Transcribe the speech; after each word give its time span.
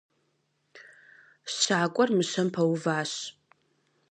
Щакӏуэр 1.55 2.09
мыщэм 2.17 2.47
пэуващ. 2.53 3.13